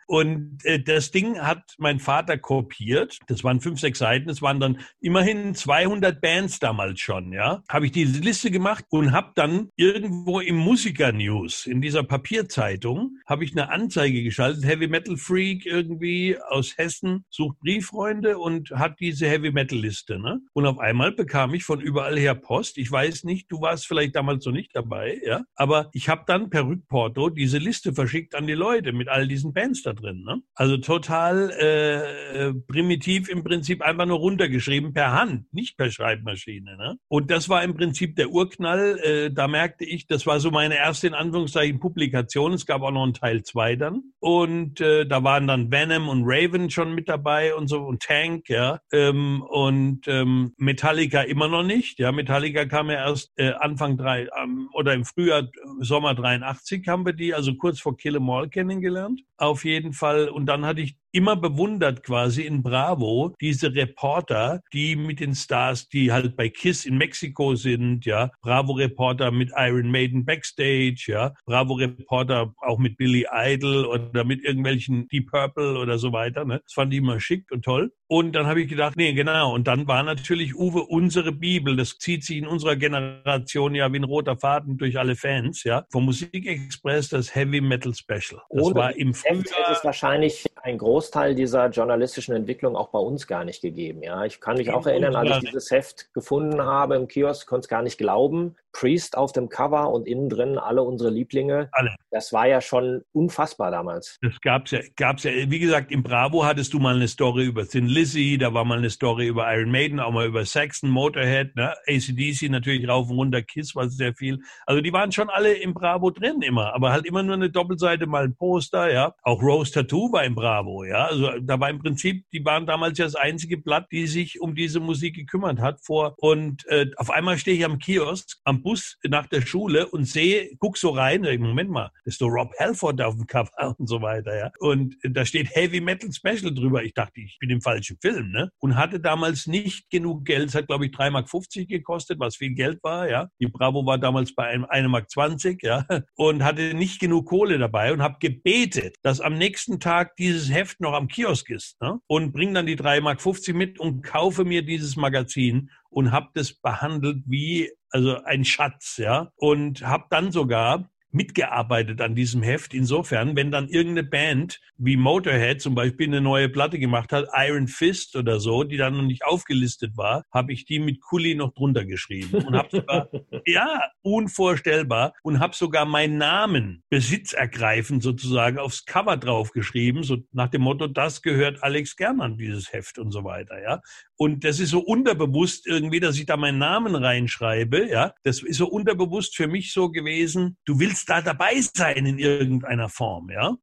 und 0.07 0.63
äh, 0.65 0.79
das 0.81 1.11
Ding 1.11 1.39
hat 1.39 1.75
mein 1.77 1.99
Vater 1.99 2.37
kopiert. 2.37 3.19
Das 3.27 3.43
waren 3.43 3.61
fünf, 3.61 3.79
sechs 3.79 3.99
Seiten. 3.99 4.29
Es 4.29 4.41
waren 4.41 4.59
dann 4.59 4.79
immerhin 4.99 5.55
200 5.55 6.19
Bands 6.19 6.59
damals 6.59 6.99
schon, 6.99 7.31
ja. 7.31 7.63
Habe 7.69 7.85
ich 7.85 7.93
diese 7.93 8.19
Liste 8.19 8.51
gemacht 8.51 8.85
und 8.89 9.13
habe 9.13 9.31
dann 9.35 9.69
irgendwo 9.77 10.41
im 10.41 10.57
Musiker 10.57 11.13
News, 11.13 11.65
in 11.65 11.81
dieser 11.81 12.03
Papierzeitung, 12.03 13.17
habe 13.25 13.45
ich 13.45 13.53
eine 13.53 13.69
Anzeige 13.69 14.23
geschaltet. 14.23 14.65
Heavy 14.65 14.87
Metal 14.87 15.15
Freak 15.15 15.65
irgendwie 15.65 16.37
aus 16.49 16.77
Hessen 16.77 17.25
sucht 17.29 17.59
Brieffreunde 17.59 18.37
und 18.37 18.71
hat 18.71 18.99
diese 18.99 19.27
Heavy 19.27 19.51
Metal 19.51 19.77
Liste, 19.79 20.19
ne? 20.19 20.39
Und 20.53 20.65
auf 20.65 20.79
einmal 20.79 21.13
bekam 21.13 21.53
ich 21.53 21.63
von 21.63 21.79
überall 21.79 22.17
her 22.17 22.35
Post. 22.35 22.77
Ich 22.77 22.91
weiß 22.91 23.23
nicht, 23.23 23.51
du 23.51 23.61
warst 23.61 23.87
vielleicht 23.87 24.15
damals 24.15 24.45
noch 24.45 24.53
nicht 24.53 24.75
dabei, 24.75 25.21
ja. 25.25 25.43
Aber 25.55 25.89
ich 25.93 26.09
habe 26.09 26.23
dann 26.27 26.49
per 26.49 26.67
Rückporto 26.67 27.29
diese 27.29 27.57
Liste 27.57 27.92
verschickt 27.95 28.35
an 28.35 28.47
die 28.47 28.53
Leute 28.53 28.93
mit 28.93 29.09
all 29.09 29.27
diesen 29.27 29.53
Bands 29.53 29.83
da 29.83 29.93
drin. 29.93 30.23
Ne? 30.23 30.41
Also 30.55 30.77
total 30.77 31.49
äh, 31.51 32.53
primitiv 32.67 33.29
im 33.29 33.43
Prinzip 33.43 33.81
einfach 33.81 34.05
nur 34.05 34.19
runtergeschrieben 34.19 34.93
per 34.93 35.11
Hand, 35.11 35.51
nicht 35.53 35.77
per 35.77 35.91
Schreibmaschine. 35.91 36.77
Ne? 36.77 36.97
Und 37.07 37.31
das 37.31 37.49
war 37.49 37.63
im 37.63 37.75
Prinzip 37.75 38.15
der 38.15 38.29
Urknall. 38.29 38.99
Äh, 38.99 39.31
da 39.31 39.47
merkte 39.47 39.85
ich, 39.85 40.07
das 40.07 40.25
war 40.25 40.39
so 40.39 40.51
meine 40.51 40.77
erste 40.77 41.07
in 41.07 41.13
Anführungszeichen 41.13 41.79
Publikation. 41.79 42.53
Es 42.53 42.65
gab 42.65 42.81
auch 42.81 42.91
noch 42.91 43.03
einen 43.03 43.13
Teil 43.13 43.43
2 43.43 43.75
dann. 43.75 44.03
Und 44.19 44.81
äh, 44.81 45.05
da 45.05 45.23
waren 45.23 45.47
dann 45.47 45.71
Venom 45.71 46.09
und 46.09 46.23
Raven 46.25 46.69
schon 46.69 46.93
mit 46.93 47.09
dabei 47.09 47.55
und 47.55 47.67
so 47.67 47.83
und 47.83 48.01
Tank, 48.01 48.49
ja. 48.49 48.79
Ähm, 48.91 49.43
und 49.47 50.07
ähm, 50.07 50.53
Metallica 50.57 51.21
immer 51.21 51.47
noch 51.47 51.63
nicht. 51.63 51.99
Ja, 51.99 52.11
Metallica 52.11 52.65
kam 52.65 52.89
ja 52.89 53.07
erst 53.07 53.31
äh, 53.35 53.51
Anfang 53.53 53.97
drei 53.97 54.27
ähm, 54.41 54.69
oder 54.73 54.93
im 54.93 55.05
Frühjahr, 55.05 55.49
Sommer 55.79 56.15
83 56.15 56.87
haben 56.87 57.05
wir 57.05 57.13
die, 57.13 57.33
also 57.33 57.55
kurz 57.55 57.79
vor 57.83 57.97
Kill 57.97 58.15
'em 58.17 58.29
All 58.31 58.49
kennengelernt. 58.49 59.23
Auf 59.39 59.65
jeden 59.65 59.93
Fall. 59.93 60.29
Und 60.29 60.45
dann 60.45 60.65
hatte 60.65 60.81
ich 60.81 60.95
immer 61.13 61.35
bewundert 61.35 62.03
quasi 62.03 62.41
in 62.41 62.63
Bravo 62.63 63.33
diese 63.39 63.73
Reporter, 63.73 64.61
die 64.73 64.95
mit 64.95 65.19
den 65.19 65.35
Stars, 65.35 65.87
die 65.87 66.11
halt 66.11 66.35
bei 66.35 66.49
Kiss 66.49 66.85
in 66.85 66.97
Mexiko 66.97 67.55
sind, 67.55 68.05
ja, 68.05 68.31
Bravo 68.41 68.73
Reporter 68.73 69.31
mit 69.31 69.51
Iron 69.55 69.91
Maiden 69.91 70.25
Backstage, 70.25 71.05
ja, 71.07 71.33
Bravo 71.45 71.75
Reporter 71.75 72.53
auch 72.61 72.79
mit 72.79 72.97
Billy 72.97 73.27
Idol 73.31 73.85
oder 73.85 74.23
mit 74.23 74.43
irgendwelchen 74.43 75.07
Deep 75.07 75.29
Purple 75.29 75.77
oder 75.77 75.99
so 75.99 76.11
weiter, 76.11 76.45
ne? 76.45 76.61
Das 76.63 76.73
fand 76.73 76.91
ich 76.93 76.99
immer 76.99 77.19
schick 77.19 77.51
und 77.51 77.63
toll. 77.63 77.91
Und 78.07 78.33
dann 78.33 78.45
habe 78.45 78.61
ich 78.61 78.67
gedacht, 78.67 78.95
nee, 78.95 79.13
genau. 79.13 79.53
Und 79.53 79.67
dann 79.67 79.87
war 79.87 80.03
natürlich 80.03 80.55
Uwe 80.55 80.83
unsere 80.83 81.31
Bibel. 81.31 81.75
Das 81.75 81.97
zieht 81.97 82.23
sich 82.23 82.37
in 82.37 82.45
unserer 82.45 82.75
Generation 82.75 83.73
ja 83.73 83.91
wie 83.91 83.97
ein 83.97 84.03
roter 84.03 84.37
Faden 84.37 84.77
durch 84.77 84.99
alle 84.99 85.15
Fans, 85.15 85.63
ja. 85.63 85.85
Vom 85.91 86.05
Musikexpress 86.05 87.09
das 87.09 87.33
Heavy 87.33 87.59
Metal 87.59 87.93
Special. 87.93 88.39
Das 88.49 88.63
Oder 88.63 88.75
war 88.75 88.95
im 88.95 89.15
Frühjahr. 89.15 89.71
ist 89.71 89.83
wahrscheinlich 89.83 90.45
ein 90.61 90.77
Großteil 91.03 91.35
dieser 91.35 91.67
journalistischen 91.67 92.33
Entwicklung 92.33 92.77
auch 92.77 92.87
bei 92.87 92.99
uns 92.99 93.27
gar 93.27 93.43
nicht 93.43 93.61
gegeben. 93.61 94.03
Ja, 94.03 94.23
ich 94.23 94.39
kann 94.39 94.55
mich 94.55 94.71
auch 94.71 94.87
erinnern, 94.87 95.17
als 95.17 95.31
ich 95.31 95.49
dieses 95.49 95.69
Heft 95.69 96.13
gefunden 96.13 96.61
habe 96.61 96.95
im 96.95 97.09
Kiosk, 97.09 97.45
konnte 97.45 97.65
es 97.65 97.67
gar 97.67 97.81
nicht 97.81 97.97
glauben, 97.97 98.55
Priest 98.73 99.17
auf 99.17 99.31
dem 99.31 99.49
Cover 99.49 99.91
und 99.91 100.07
innen 100.07 100.29
drin 100.29 100.57
alle 100.57 100.83
unsere 100.83 101.09
Lieblinge. 101.09 101.69
Alle. 101.71 101.95
Das 102.11 102.33
war 102.33 102.47
ja 102.47 102.59
schon 102.59 103.03
unfassbar 103.13 103.71
damals. 103.71 104.17
Das 104.21 104.39
gab's 104.41 104.71
ja, 104.71 104.79
gab's 104.95 105.23
ja. 105.23 105.31
Wie 105.31 105.59
gesagt, 105.59 105.91
im 105.91 106.03
Bravo 106.03 106.43
hattest 106.45 106.73
du 106.73 106.79
mal 106.79 106.95
eine 106.95 107.07
Story 107.07 107.45
über 107.45 107.67
Thin 107.67 107.87
Lizzy, 107.87 108.37
da 108.37 108.53
war 108.53 108.65
mal 108.65 108.79
eine 108.79 108.89
Story 108.89 109.27
über 109.27 109.51
Iron 109.53 109.71
Maiden, 109.71 109.99
auch 109.99 110.11
mal 110.11 110.27
über 110.27 110.43
Saxon, 110.45 110.89
Motorhead, 110.89 111.55
ne? 111.55 111.73
ACDC 111.87 112.49
natürlich 112.49 112.87
rauf 112.87 113.09
und 113.09 113.17
runter, 113.17 113.41
Kiss 113.41 113.75
war 113.75 113.89
sehr 113.89 114.13
viel. 114.15 114.39
Also 114.65 114.81
die 114.81 114.91
waren 114.91 115.11
schon 115.11 115.29
alle 115.29 115.53
im 115.53 115.73
Bravo 115.73 116.09
drin 116.09 116.41
immer, 116.41 116.73
aber 116.73 116.91
halt 116.91 117.05
immer 117.05 117.23
nur 117.23 117.35
eine 117.35 117.49
Doppelseite, 117.49 118.07
mal 118.07 118.23
ein 118.23 118.35
Poster, 118.35 118.91
ja. 118.91 119.13
Auch 119.21 119.41
Rose 119.41 119.71
Tattoo 119.71 120.11
war 120.11 120.23
im 120.23 120.35
Bravo, 120.35 120.83
ja. 120.83 121.05
Also 121.05 121.31
da 121.41 121.59
war 121.59 121.69
im 121.69 121.79
Prinzip, 121.79 122.25
die 122.31 122.43
waren 122.43 122.65
damals 122.65 122.97
ja 122.97 123.05
das 123.05 123.15
einzige 123.15 123.57
Blatt, 123.57 123.87
die 123.91 124.07
sich 124.07 124.41
um 124.41 124.55
diese 124.55 124.79
Musik 124.79 125.15
gekümmert 125.15 125.59
hat 125.59 125.79
vor. 125.81 126.15
Und 126.17 126.65
äh, 126.67 126.87
auf 126.97 127.11
einmal 127.11 127.37
stehe 127.37 127.55
ich 127.55 127.65
am 127.65 127.77
Kiosk, 127.77 128.39
am 128.43 128.62
Bus 128.63 128.97
nach 129.03 129.27
der 129.27 129.41
Schule 129.41 129.87
und 129.87 130.05
sehe, 130.05 130.49
guck 130.57 130.77
so 130.77 130.89
rein, 130.89 131.21
Moment 131.39 131.69
mal, 131.69 131.91
ist 132.05 132.19
so 132.19 132.27
Rob 132.27 132.51
Halford 132.59 133.01
auf 133.01 133.15
dem 133.15 133.27
Cover 133.27 133.49
und 133.77 133.87
so 133.87 134.01
weiter, 134.01 134.35
ja. 134.37 134.51
Und 134.59 134.95
da 135.03 135.25
steht 135.25 135.53
Heavy 135.53 135.81
Metal 135.81 136.11
Special 136.11 136.53
drüber. 136.53 136.83
Ich 136.83 136.93
dachte, 136.93 137.21
ich 137.21 137.37
bin 137.39 137.49
im 137.49 137.61
falschen 137.61 137.97
Film, 138.01 138.31
ne? 138.31 138.49
Und 138.59 138.75
hatte 138.75 138.99
damals 138.99 139.47
nicht 139.47 139.89
genug 139.89 140.25
Geld. 140.25 140.49
Es 140.49 140.55
hat, 140.55 140.67
glaube 140.67 140.85
ich, 140.85 140.91
3,50 140.93 141.11
Mark 141.11 141.69
gekostet, 141.69 142.19
was 142.19 142.37
viel 142.37 142.53
Geld 142.53 142.81
war, 142.83 143.09
ja. 143.09 143.29
Die 143.39 143.47
Bravo 143.47 143.85
war 143.85 143.97
damals 143.97 144.33
bei 144.33 144.47
einem 144.47 144.65
1,20 144.65 144.87
Mark, 144.87 145.63
ja. 145.63 145.85
Und 146.15 146.43
hatte 146.43 146.73
nicht 146.73 146.99
genug 146.99 147.27
Kohle 147.27 147.57
dabei 147.57 147.91
und 147.93 148.01
habe 148.01 148.17
gebetet, 148.19 148.97
dass 149.01 149.19
am 149.19 149.37
nächsten 149.37 149.79
Tag 149.79 150.15
dieses 150.17 150.51
Heft 150.51 150.79
noch 150.79 150.93
am 150.93 151.07
Kiosk 151.07 151.49
ist, 151.49 151.81
ne? 151.81 151.99
Und 152.07 152.31
bring 152.31 152.53
dann 152.53 152.65
die 152.65 152.77
3,50 152.77 153.01
Mark 153.01 153.57
mit 153.57 153.79
und 153.79 154.03
kaufe 154.03 154.45
mir 154.45 154.63
dieses 154.63 154.95
Magazin 154.95 155.69
und 155.93 156.11
habe 156.11 156.29
das 156.33 156.53
behandelt 156.53 157.23
wie 157.25 157.71
also 157.89 158.21
ein 158.23 158.43
Schatz, 158.43 158.97
ja, 158.97 159.31
und 159.35 159.85
habe 159.85 160.05
dann 160.09 160.31
sogar 160.31 160.89
mitgearbeitet 161.13 162.01
an 162.01 162.15
diesem 162.15 162.41
Heft. 162.41 162.73
Insofern, 162.73 163.35
wenn 163.35 163.51
dann 163.51 163.69
irgendeine 163.69 164.07
Band 164.07 164.59
wie 164.77 164.97
Motorhead 164.97 165.61
zum 165.61 165.75
Beispiel 165.75 166.07
eine 166.07 166.21
neue 166.21 166.49
Platte 166.49 166.79
gemacht 166.79 167.11
hat, 167.11 167.27
Iron 167.33 167.67
Fist 167.67 168.15
oder 168.15 168.39
so, 168.39 168.63
die 168.63 168.77
dann 168.77 168.97
noch 168.97 169.03
nicht 169.03 169.23
aufgelistet 169.23 169.95
war, 169.95 170.23
habe 170.31 170.53
ich 170.53 170.65
die 170.65 170.79
mit 170.79 171.01
Kuli 171.01 171.35
noch 171.35 171.53
drunter 171.53 171.85
geschrieben 171.85 172.43
und 172.45 172.55
habe 172.55 172.69
sogar, 172.71 173.09
ja, 173.45 173.81
unvorstellbar 174.01 175.13
und 175.23 175.39
habe 175.39 175.55
sogar 175.55 175.85
meinen 175.85 176.17
Namen 176.17 176.83
besitzergreifend 176.89 178.03
sozusagen 178.03 178.57
aufs 178.57 178.85
Cover 178.85 179.17
draufgeschrieben, 179.17 180.03
so 180.03 180.17
nach 180.31 180.49
dem 180.49 180.63
Motto, 180.63 180.87
das 180.87 181.21
gehört 181.21 181.63
Alex 181.63 181.95
gern 181.95 182.21
an 182.21 182.37
dieses 182.37 182.73
Heft 182.73 182.97
und 182.97 183.11
so 183.11 183.23
weiter, 183.23 183.61
ja. 183.61 183.81
Und 184.15 184.43
das 184.43 184.59
ist 184.59 184.69
so 184.69 184.79
unterbewusst 184.79 185.67
irgendwie, 185.67 185.99
dass 185.99 186.17
ich 186.17 186.25
da 186.25 186.37
meinen 186.37 186.57
Namen 186.57 186.95
reinschreibe, 186.95 187.87
ja. 187.89 188.13
Das 188.23 188.41
ist 188.41 188.57
so 188.57 188.67
unterbewusst 188.67 189.35
für 189.35 189.47
mich 189.47 189.73
so 189.73 189.91
gewesen, 189.91 190.57
du 190.65 190.79
willst 190.79 191.02
da 191.05 191.21
dabei 191.21 191.61
sein 191.61 192.05
in 192.05 192.19
irgendeiner 192.19 192.89
Form, 192.89 193.29
ja. 193.29 193.55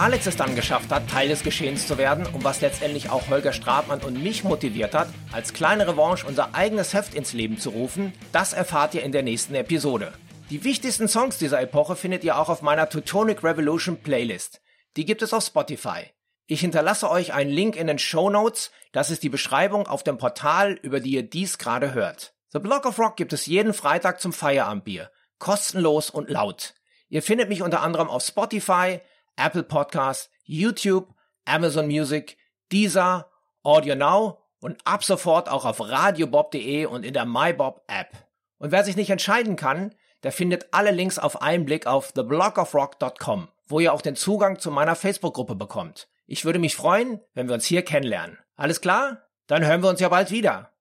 Alex 0.00 0.24
es 0.24 0.36
dann 0.36 0.56
geschafft 0.56 0.90
hat, 0.90 1.10
Teil 1.10 1.28
des 1.28 1.42
Geschehens 1.42 1.86
zu 1.86 1.98
werden 1.98 2.24
und 2.24 2.42
was 2.42 2.62
letztendlich 2.62 3.10
auch 3.10 3.28
Holger 3.28 3.52
Strabmann 3.52 4.00
und 4.00 4.22
mich 4.22 4.44
motiviert 4.44 4.94
hat, 4.94 5.08
als 5.30 5.52
kleine 5.52 5.86
Revanche 5.86 6.26
unser 6.26 6.54
eigenes 6.54 6.94
Heft 6.94 7.14
ins 7.14 7.34
Leben 7.34 7.58
zu 7.58 7.68
rufen, 7.68 8.14
das 8.32 8.54
erfahrt 8.54 8.94
ihr 8.94 9.02
in 9.02 9.12
der 9.12 9.22
nächsten 9.22 9.54
Episode. 9.54 10.14
Die 10.48 10.64
wichtigsten 10.64 11.06
Songs 11.06 11.36
dieser 11.36 11.60
Epoche 11.60 11.96
findet 11.96 12.24
ihr 12.24 12.38
auch 12.38 12.48
auf 12.48 12.62
meiner 12.62 12.88
Teutonic 12.88 13.44
Revolution 13.44 13.98
Playlist. 13.98 14.62
Die 14.96 15.04
gibt 15.04 15.20
es 15.20 15.34
auf 15.34 15.44
Spotify. 15.44 16.04
Ich 16.46 16.60
hinterlasse 16.60 17.10
euch 17.10 17.34
einen 17.34 17.50
Link 17.50 17.76
in 17.76 17.86
den 17.86 17.98
Show 17.98 18.30
Notes, 18.30 18.70
das 18.92 19.10
ist 19.10 19.22
die 19.22 19.28
Beschreibung 19.28 19.86
auf 19.86 20.02
dem 20.02 20.16
Portal, 20.16 20.78
über 20.80 21.00
die 21.00 21.10
ihr 21.10 21.28
dies 21.28 21.58
gerade 21.58 21.92
hört. 21.92 22.32
The 22.54 22.58
Block 22.58 22.86
of 22.86 22.98
Rock 22.98 23.18
gibt 23.18 23.34
es 23.34 23.44
jeden 23.44 23.74
Freitag 23.74 24.18
zum 24.18 24.32
Feierabendbier. 24.32 25.10
Kostenlos 25.38 26.08
und 26.08 26.30
laut. 26.30 26.72
Ihr 27.10 27.22
findet 27.22 27.50
mich 27.50 27.60
unter 27.60 27.82
anderem 27.82 28.08
auf 28.08 28.22
Spotify, 28.22 29.00
Apple 29.44 29.62
Podcast, 29.62 30.30
YouTube, 30.44 31.14
Amazon 31.44 31.86
Music, 31.86 32.36
Deezer, 32.70 33.30
Audio 33.62 33.94
Now 33.94 34.38
und 34.60 34.78
ab 34.84 35.04
sofort 35.04 35.48
auch 35.48 35.64
auf 35.64 35.80
radiobob.de 35.80 36.86
und 36.86 37.04
in 37.04 37.14
der 37.14 37.24
MyBob 37.24 37.82
App. 37.88 38.26
Und 38.58 38.72
wer 38.72 38.84
sich 38.84 38.96
nicht 38.96 39.10
entscheiden 39.10 39.56
kann, 39.56 39.94
der 40.22 40.32
findet 40.32 40.68
alle 40.72 40.90
Links 40.90 41.18
auf 41.18 41.40
einen 41.40 41.64
Blick 41.64 41.86
auf 41.86 42.12
theblockofrock.com, 42.12 43.48
wo 43.66 43.80
ihr 43.80 43.92
auch 43.92 44.02
den 44.02 44.16
Zugang 44.16 44.58
zu 44.58 44.70
meiner 44.70 44.94
Facebook-Gruppe 44.94 45.54
bekommt. 45.54 46.08
Ich 46.26 46.44
würde 46.44 46.58
mich 46.58 46.76
freuen, 46.76 47.20
wenn 47.34 47.48
wir 47.48 47.54
uns 47.54 47.64
hier 47.64 47.82
kennenlernen. 47.82 48.38
Alles 48.56 48.80
klar? 48.80 49.22
Dann 49.46 49.66
hören 49.66 49.82
wir 49.82 49.88
uns 49.88 50.00
ja 50.00 50.08
bald 50.08 50.30
wieder. 50.30 50.72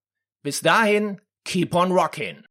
Bis 0.44 0.62
dahin, 0.62 1.22
keep 1.46 1.74
on 1.74 1.92
rocking. 1.92 2.44